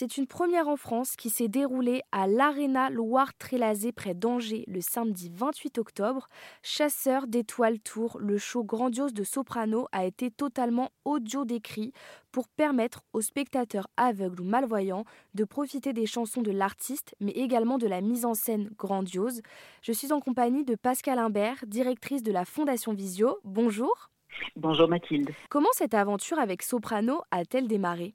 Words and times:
C'est 0.00 0.16
une 0.16 0.28
première 0.28 0.68
en 0.68 0.76
France 0.76 1.16
qui 1.16 1.28
s'est 1.28 1.48
déroulée 1.48 2.02
à 2.12 2.28
l'Arena 2.28 2.88
Loire-Trélazé 2.88 3.90
près 3.90 4.14
d'Angers 4.14 4.62
le 4.68 4.80
samedi 4.80 5.28
28 5.34 5.76
octobre. 5.78 6.28
Chasseur 6.62 7.26
d'étoiles 7.26 7.80
tour, 7.80 8.16
le 8.20 8.38
show 8.38 8.62
grandiose 8.62 9.12
de 9.12 9.24
soprano 9.24 9.88
a 9.90 10.04
été 10.04 10.30
totalement 10.30 10.92
audio 11.04 11.44
décrit 11.44 11.92
pour 12.30 12.46
permettre 12.46 13.02
aux 13.12 13.22
spectateurs 13.22 13.88
aveugles 13.96 14.40
ou 14.40 14.44
malvoyants 14.44 15.04
de 15.34 15.42
profiter 15.42 15.92
des 15.92 16.06
chansons 16.06 16.42
de 16.42 16.52
l'artiste, 16.52 17.16
mais 17.18 17.32
également 17.32 17.76
de 17.76 17.88
la 17.88 18.00
mise 18.00 18.24
en 18.24 18.34
scène 18.34 18.70
grandiose. 18.78 19.42
Je 19.82 19.90
suis 19.90 20.12
en 20.12 20.20
compagnie 20.20 20.64
de 20.64 20.76
Pascal 20.76 21.18
Imbert, 21.18 21.64
directrice 21.66 22.22
de 22.22 22.30
la 22.30 22.44
Fondation 22.44 22.94
Visio. 22.94 23.40
Bonjour. 23.42 24.10
Bonjour 24.54 24.86
Mathilde. 24.86 25.30
Comment 25.50 25.72
cette 25.72 25.94
aventure 25.94 26.38
avec 26.38 26.62
Soprano 26.62 27.22
a-t-elle 27.32 27.66
démarré? 27.66 28.14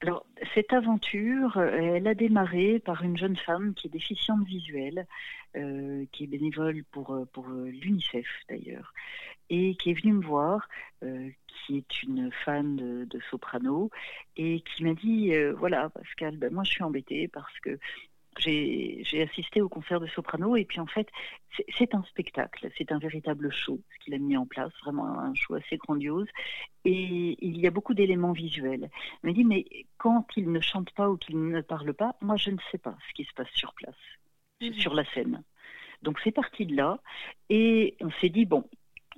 Alors, 0.00 0.24
cette 0.54 0.72
aventure, 0.72 1.56
elle 1.60 2.06
a 2.06 2.14
démarré 2.14 2.78
par 2.78 3.02
une 3.02 3.16
jeune 3.16 3.36
femme 3.36 3.74
qui 3.74 3.88
est 3.88 3.90
déficiente 3.90 4.46
visuelle, 4.46 5.08
euh, 5.56 6.04
qui 6.12 6.24
est 6.24 6.26
bénévole 6.28 6.84
pour, 6.92 7.14
euh, 7.14 7.24
pour 7.32 7.48
euh, 7.48 7.68
l'UNICEF 7.68 8.28
d'ailleurs, 8.48 8.94
et 9.50 9.74
qui 9.74 9.90
est 9.90 10.00
venue 10.00 10.12
me 10.12 10.24
voir, 10.24 10.68
qui 11.48 11.78
est 11.78 12.02
une 12.02 12.30
fan 12.44 12.76
de, 12.76 13.20
soprano, 13.30 13.90
et 14.36 14.60
qui 14.60 14.84
m'a 14.84 14.94
dit, 14.94 15.32
voilà 15.56 15.88
Pascal, 15.88 16.36
ben 16.36 16.52
moi 16.52 16.64
je 16.64 16.72
suis 16.72 16.84
embêtée 16.84 17.28
parce 17.28 17.58
que 17.60 17.78
j'ai 18.38 19.22
assisté 19.22 19.60
au 19.60 19.68
concert 19.68 20.00
de 20.00 20.06
soprano 20.06 20.56
et 20.56 20.64
puis 20.64 20.80
en 20.80 20.86
fait 20.86 21.08
c'est 21.76 21.94
un 21.94 22.02
spectacle, 22.04 22.68
c'est 22.76 22.92
un 22.92 22.98
véritable 22.98 23.50
show 23.52 23.80
ce 23.92 24.04
qu'il 24.04 24.14
a 24.14 24.18
mis 24.18 24.36
en 24.36 24.46
place, 24.46 24.72
vraiment 24.82 25.18
un 25.18 25.34
show 25.34 25.54
assez 25.54 25.76
grandiose 25.76 26.28
et 26.84 27.36
il 27.40 27.58
y 27.58 27.66
a 27.66 27.70
beaucoup 27.70 27.94
d'éléments 27.94 28.32
visuels. 28.32 28.90
Il 29.22 29.26
m'a 29.26 29.32
dit 29.32 29.44
mais 29.44 29.64
quand 29.96 30.26
il 30.36 30.50
ne 30.52 30.60
chante 30.60 30.90
pas 30.92 31.08
ou 31.10 31.16
qu'il 31.16 31.40
ne 31.48 31.60
parle 31.60 31.94
pas, 31.94 32.16
moi 32.20 32.36
je 32.36 32.50
ne 32.50 32.58
sais 32.70 32.78
pas 32.78 32.96
ce 33.08 33.14
qui 33.14 33.24
se 33.24 33.34
passe 33.34 33.50
sur 33.52 33.74
place, 33.74 33.96
mhm. 34.60 34.72
sur 34.74 34.94
la 34.94 35.04
scène. 35.12 35.42
Donc 36.02 36.20
c'est 36.22 36.32
parti 36.32 36.66
de 36.66 36.76
là 36.76 37.00
et 37.50 37.96
on 38.00 38.10
s'est 38.20 38.28
dit 38.28 38.46
bon 38.46 38.64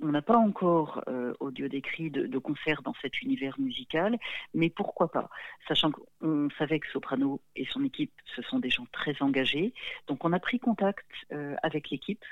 on 0.01 0.07
n'a 0.07 0.21
pas 0.21 0.37
encore 0.37 1.03
euh, 1.07 1.33
audio 1.39 1.67
décrit 1.67 2.09
de, 2.09 2.37
concert 2.37 2.81
dans 2.81 2.93
cet 3.01 3.21
univers 3.21 3.59
musical, 3.59 4.17
mais 4.53 4.69
pourquoi 4.69 5.11
pas? 5.11 5.29
Sachant 5.67 5.91
qu'on 5.91 6.49
savait 6.57 6.79
que 6.79 6.87
Soprano 6.89 7.41
et 7.55 7.65
son 7.65 7.83
équipe, 7.83 8.11
ce 8.35 8.41
sont 8.41 8.59
des 8.59 8.69
gens 8.69 8.87
très 8.91 9.21
engagés. 9.21 9.73
Donc 10.07 10.25
on 10.25 10.33
a 10.33 10.39
pris 10.39 10.59
contact 10.59 11.05
euh, 11.31 11.55
avec 11.63 11.89
l'équipe 11.89 12.23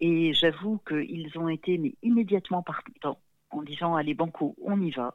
et 0.00 0.32
j'avoue 0.32 0.78
qu'ils 0.86 1.36
ont 1.38 1.48
été 1.48 1.76
mais 1.78 1.94
immédiatement 2.02 2.62
partants 2.62 3.18
en 3.50 3.62
disant 3.62 3.96
allez 3.96 4.14
banco, 4.14 4.54
on 4.62 4.80
y 4.80 4.90
va. 4.90 5.14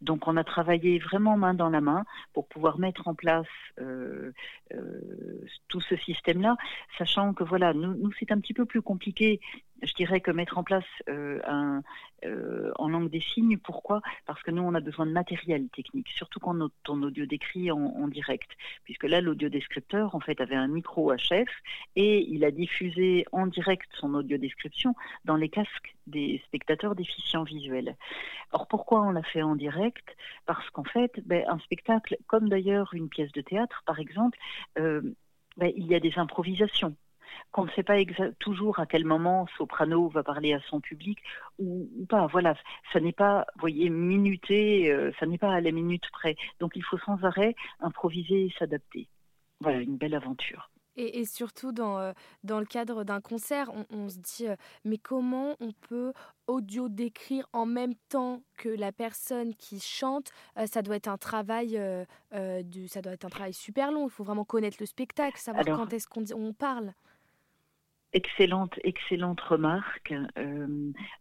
Donc 0.00 0.28
on 0.28 0.36
a 0.36 0.44
travaillé 0.44 0.98
vraiment 0.98 1.36
main 1.36 1.54
dans 1.54 1.70
la 1.70 1.80
main 1.80 2.04
pour 2.32 2.46
pouvoir 2.48 2.78
mettre 2.78 3.08
en 3.08 3.14
place 3.14 3.46
euh, 3.80 4.32
euh, 4.74 5.44
tout 5.68 5.80
ce 5.80 5.96
système-là, 5.96 6.56
sachant 6.98 7.34
que 7.34 7.44
voilà, 7.44 7.72
nous, 7.72 7.94
nous 7.94 8.12
c'est 8.18 8.30
un 8.30 8.40
petit 8.40 8.54
peu 8.54 8.64
plus 8.64 8.82
compliqué, 8.82 9.40
je 9.82 9.92
dirais, 9.94 10.20
que 10.20 10.30
mettre 10.30 10.58
en 10.58 10.64
place 10.64 10.84
euh, 11.08 11.40
un, 11.46 11.82
en 12.76 12.88
langue 12.88 13.10
des 13.10 13.20
signes. 13.20 13.58
Pourquoi? 13.58 14.00
Parce 14.26 14.42
que 14.42 14.50
nous 14.50 14.62
on 14.62 14.74
a 14.74 14.80
besoin 14.80 15.06
de 15.06 15.12
matériel 15.12 15.68
technique, 15.68 16.08
surtout 16.08 16.40
quand 16.40 16.56
on, 16.88 17.02
audio 17.02 17.26
décrit 17.26 17.70
en, 17.70 17.78
en, 17.78 18.08
direct, 18.08 18.50
puisque 18.84 19.04
là 19.04 19.20
l'audio 19.20 19.48
descripteur 19.48 20.14
en 20.14 20.20
fait 20.20 20.40
avait 20.40 20.56
un 20.56 20.68
micro 20.68 21.12
HF 21.14 21.48
et 21.96 22.26
il 22.28 22.44
a 22.44 22.50
diffusé 22.50 23.24
en 23.32 23.46
direct 23.46 23.88
son 23.94 24.14
audio 24.14 24.36
description 24.36 24.94
dans 25.24 25.36
les 25.36 25.48
casques 25.48 25.94
des 26.06 26.42
spectateurs 26.46 26.94
déficients 26.94 27.44
visuels. 27.44 27.96
Or 28.52 28.66
pourquoi 28.66 29.02
on 29.02 29.10
l'a 29.10 29.22
fait 29.22 29.42
en 29.42 29.56
direct? 29.56 30.16
Parce 30.46 30.68
qu'en 30.70 30.84
fait, 30.84 31.20
ben, 31.26 31.44
un 31.48 31.58
spectacle, 31.60 32.16
comme 32.26 32.48
d'ailleurs 32.48 32.94
une 32.94 33.08
pièce 33.08 33.32
de 33.32 33.42
théâtre, 33.42 33.82
par 33.86 34.00
exemple, 34.00 34.38
euh, 34.78 35.02
ben, 35.56 35.72
il 35.76 35.86
y 35.86 35.94
a 35.94 36.00
des 36.00 36.18
improvisations 36.18 36.96
qu'on 37.50 37.64
ne 37.64 37.70
sait 37.70 37.82
pas 37.82 37.96
toujours 38.38 38.78
à 38.78 38.86
quel 38.86 39.04
moment 39.04 39.46
Soprano 39.56 40.08
va 40.08 40.22
parler 40.22 40.52
à 40.52 40.60
son 40.68 40.80
public 40.80 41.18
ou, 41.58 41.88
pas. 42.08 42.26
Voilà, 42.26 42.54
ça 42.92 43.00
n'est 43.00 43.12
pas, 43.12 43.46
voyez, 43.58 43.90
minuté, 43.90 44.90
euh, 44.90 45.12
ça 45.18 45.26
n'est 45.26 45.38
pas 45.38 45.52
à 45.52 45.60
la 45.60 45.72
minute 45.72 46.04
près. 46.12 46.36
Donc 46.60 46.72
il 46.76 46.84
faut 46.84 46.98
sans 46.98 47.22
arrêt 47.24 47.54
improviser 47.80 48.46
et 48.46 48.54
s'adapter. 48.58 49.08
Voilà, 49.60 49.80
une 49.80 49.96
belle 49.96 50.14
aventure. 50.14 50.70
Et, 51.00 51.24
surtout 51.26 51.70
dans, 51.70 52.00
euh, 52.00 52.12
dans 52.42 52.58
le 52.58 52.66
cadre 52.66 53.04
d'un 53.04 53.20
concert, 53.20 53.70
on, 53.90 54.08
se 54.08 54.18
dit 54.18 54.46
mais 54.84 54.98
comment 54.98 55.54
on 55.60 55.70
peut 55.70 56.12
audio 56.48 56.88
décrire 56.88 57.46
en 57.52 57.66
même 57.66 57.94
temps 58.08 58.42
que 58.56 58.68
la 58.68 58.90
personne 58.90 59.54
qui 59.54 59.78
chante? 59.78 60.32
Ça 60.66 60.82
doit 60.82 60.96
être 60.96 61.06
un 61.06 61.16
travail, 61.16 61.80
du, 62.64 62.88
ça 62.88 63.00
doit 63.00 63.12
être 63.12 63.24
un 63.24 63.28
travail 63.28 63.52
super 63.52 63.92
long. 63.92 64.08
Il 64.08 64.10
faut 64.10 64.24
vraiment 64.24 64.44
connaître 64.44 64.78
le 64.80 64.86
spectacle, 64.86 65.38
savoir 65.38 65.64
quand 65.64 65.92
est-ce 65.92 66.08
qu'on 66.08 66.24
on 66.34 66.52
parle. 66.52 66.92
Excellente, 68.12 68.78
excellente 68.84 69.40
remarque. 69.40 70.14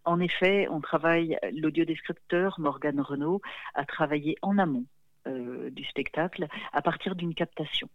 en 0.05 0.19
effet, 0.19 0.67
on 0.69 0.79
travaille, 0.79 1.37
l'audiodescripteur 1.53 2.59
Morgane 2.59 3.01
Renault 3.01 3.41
a 3.73 3.85
travaillé 3.85 4.37
en 4.41 4.57
amont 4.57 4.85
du 5.25 5.83
spectacle 5.83 6.47
à 6.71 6.81
partir 6.81 7.15
d'une 7.15 7.35
captation 7.35 7.89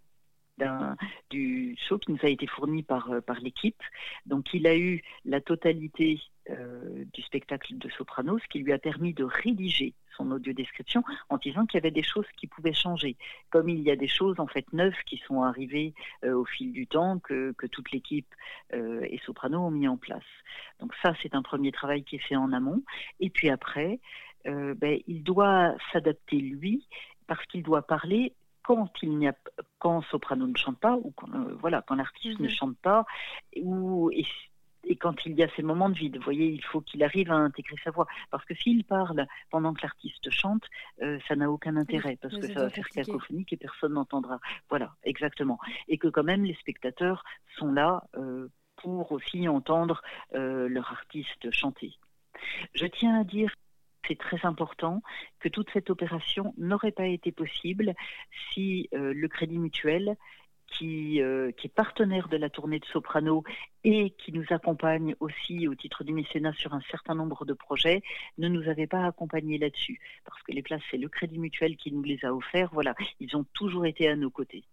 du 1.30 1.76
show 1.88 1.98
qui 1.98 2.12
nous 2.12 2.18
a 2.22 2.28
été 2.28 2.46
fourni 2.46 2.82
par, 2.82 3.10
euh, 3.10 3.20
par 3.20 3.40
l'équipe. 3.40 3.82
Donc 4.26 4.52
il 4.54 4.66
a 4.66 4.76
eu 4.76 5.02
la 5.24 5.40
totalité 5.40 6.20
euh, 6.50 7.04
du 7.12 7.22
spectacle 7.22 7.78
de 7.78 7.88
soprano, 7.90 8.38
ce 8.38 8.46
qui 8.48 8.58
lui 8.58 8.72
a 8.72 8.78
permis 8.78 9.14
de 9.14 9.24
rédiger 9.24 9.94
son 10.22 10.30
audio 10.30 10.52
description 10.52 11.02
en 11.28 11.36
disant 11.36 11.66
qu'il 11.66 11.78
y 11.78 11.82
avait 11.82 11.90
des 11.90 12.02
choses 12.02 12.26
qui 12.36 12.46
pouvaient 12.46 12.72
changer, 12.72 13.16
comme 13.50 13.68
il 13.68 13.80
y 13.80 13.90
a 13.90 13.96
des 13.96 14.08
choses 14.08 14.38
en 14.40 14.46
fait 14.46 14.72
neuves 14.72 15.02
qui 15.06 15.18
sont 15.26 15.42
arrivées 15.42 15.94
euh, 16.24 16.34
au 16.34 16.44
fil 16.44 16.72
du 16.72 16.86
temps 16.86 17.18
que, 17.18 17.52
que 17.52 17.66
toute 17.66 17.90
l'équipe 17.92 18.34
et 18.72 19.20
soprano 19.26 19.58
ont 19.60 19.70
mis 19.70 19.86
en 19.86 19.96
place. 19.96 20.22
Donc 20.80 20.94
ça 21.02 21.14
c'est 21.22 21.34
un 21.34 21.42
premier 21.42 21.72
travail 21.72 22.04
qui 22.04 22.16
est 22.16 22.26
fait 22.26 22.36
en 22.36 22.52
amont. 22.52 22.82
Et 23.20 23.28
puis 23.28 23.50
après, 23.50 24.00
ben, 24.44 24.98
il 25.06 25.22
doit 25.22 25.74
s'adapter 25.92 26.36
lui 26.36 26.86
parce 27.26 27.44
qu'il 27.46 27.62
doit 27.62 27.82
parler 27.82 28.34
quand 28.62 28.90
il 29.02 29.18
n'y 29.18 29.28
a 29.28 29.34
quand 29.78 30.02
soprano 30.02 30.46
ne 30.46 30.56
chante 30.56 30.78
pas 30.78 30.96
ou 30.96 31.12
quand, 31.16 31.28
euh, 31.34 31.56
voilà 31.60 31.82
quand 31.82 31.96
l'artiste 31.96 32.38
ne 32.38 32.44
mhm. 32.44 32.50
chante 32.50 32.76
pas 32.78 33.04
ou 33.60 34.10
et, 34.12 34.24
quand 34.96 35.26
il 35.26 35.38
y 35.38 35.42
a 35.42 35.48
ces 35.56 35.62
moments 35.62 35.88
de 35.88 35.94
vide, 35.94 36.16
vous 36.16 36.22
voyez, 36.22 36.46
il 36.46 36.64
faut 36.64 36.80
qu'il 36.80 37.02
arrive 37.02 37.30
à 37.30 37.36
intégrer 37.36 37.76
sa 37.82 37.90
voix. 37.90 38.06
Parce 38.30 38.44
que 38.44 38.54
s'il 38.54 38.84
parle 38.84 39.26
pendant 39.50 39.74
que 39.74 39.82
l'artiste 39.82 40.30
chante, 40.30 40.64
euh, 41.02 41.18
ça 41.28 41.36
n'a 41.36 41.50
aucun 41.50 41.76
intérêt, 41.76 42.16
parce 42.20 42.36
que 42.36 42.46
ça 42.52 42.64
va 42.64 42.70
faire 42.70 42.88
cacophonique 42.88 43.52
et 43.52 43.56
personne 43.56 43.94
n'entendra. 43.94 44.38
Voilà, 44.68 44.94
exactement. 45.04 45.58
Et 45.88 45.98
que 45.98 46.08
quand 46.08 46.24
même, 46.24 46.44
les 46.44 46.54
spectateurs 46.54 47.24
sont 47.58 47.72
là 47.72 48.04
euh, 48.16 48.48
pour 48.76 49.12
aussi 49.12 49.48
entendre 49.48 50.02
leur 50.32 50.90
artiste 50.90 51.50
chanter. 51.50 51.92
Je 52.74 52.86
tiens 52.86 53.20
à 53.20 53.24
dire 53.24 53.52
c'est 54.08 54.18
très 54.18 54.44
important 54.44 55.02
que 55.40 55.48
toute 55.48 55.70
cette 55.72 55.90
opération 55.90 56.54
n'aurait 56.58 56.92
pas 56.92 57.06
été 57.06 57.32
possible 57.32 57.94
si 58.52 58.88
euh, 58.94 59.12
le 59.14 59.28
Crédit 59.28 59.58
Mutuel, 59.58 60.16
qui, 60.78 61.20
euh, 61.20 61.52
qui, 61.52 61.66
est 61.66 61.74
partenaire 61.74 62.28
de 62.28 62.36
la 62.36 62.50
tournée 62.50 62.78
de 62.78 62.84
Soprano 62.86 63.44
et 63.84 64.10
qui 64.10 64.32
nous 64.32 64.44
accompagne 64.50 65.14
aussi 65.20 65.68
au 65.68 65.74
titre 65.74 66.04
du 66.04 66.12
mécénat 66.12 66.52
sur 66.54 66.74
un 66.74 66.80
certain 66.90 67.14
nombre 67.14 67.44
de 67.44 67.52
projets, 67.52 68.02
ne 68.38 68.48
nous 68.48 68.68
avait 68.68 68.86
pas 68.86 69.04
accompagnés 69.04 69.58
là-dessus. 69.58 70.00
Parce 70.24 70.42
que 70.42 70.52
les 70.52 70.62
places, 70.62 70.82
c'est 70.90 70.98
le 70.98 71.08
Crédit 71.08 71.38
Mutuel 71.38 71.76
qui 71.76 71.92
nous 71.92 72.02
les 72.02 72.24
a 72.24 72.34
offerts. 72.34 72.70
Voilà, 72.72 72.94
ils 73.20 73.36
ont 73.36 73.44
toujours 73.52 73.86
été 73.86 74.08
à 74.08 74.16
nos 74.16 74.30
côtés. 74.30 74.64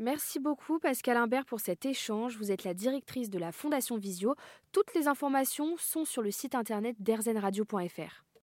Merci 0.00 0.38
beaucoup 0.38 0.78
Pascal 0.78 1.16
Imbert 1.16 1.44
pour 1.44 1.58
cet 1.58 1.84
échange. 1.84 2.36
Vous 2.36 2.52
êtes 2.52 2.62
la 2.62 2.72
directrice 2.72 3.30
de 3.30 3.38
la 3.38 3.50
Fondation 3.50 3.96
Visio. 3.96 4.36
Toutes 4.70 4.94
les 4.94 5.08
informations 5.08 5.76
sont 5.76 6.04
sur 6.04 6.22
le 6.22 6.30
site 6.30 6.54
internet 6.54 6.94
d'erzenradio.fr. 7.00 8.27